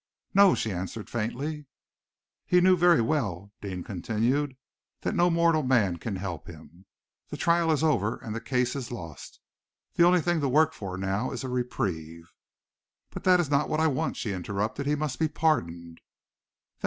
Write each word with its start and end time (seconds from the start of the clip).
"No!" 0.33 0.55
she 0.55 0.71
answered 0.71 1.11
faintly. 1.11 1.67
"He 2.47 2.59
knew 2.59 2.75
very 2.75 3.01
well," 3.01 3.51
Deane 3.61 3.83
continued, 3.83 4.57
"that 5.01 5.13
no 5.13 5.29
mortal 5.29 5.61
man 5.61 5.97
can 5.97 6.15
help 6.15 6.47
him. 6.47 6.87
The 7.29 7.37
trial 7.37 7.71
is 7.71 7.83
over 7.83 8.17
and 8.17 8.33
the 8.33 8.41
case 8.41 8.75
is 8.75 8.91
lost. 8.91 9.39
The 9.93 10.03
only 10.03 10.21
thing 10.21 10.41
to 10.41 10.49
work 10.49 10.73
for 10.73 10.97
now 10.97 11.29
is 11.29 11.43
a 11.43 11.49
reprieve." 11.49 12.33
"But 13.11 13.25
that 13.25 13.39
is 13.39 13.51
not 13.51 13.69
what 13.69 13.79
I 13.79 13.85
want," 13.85 14.17
she 14.17 14.33
interrupted. 14.33 14.87
"He 14.87 14.95
must 14.95 15.19
be 15.19 15.27
pardoned!" 15.27 15.99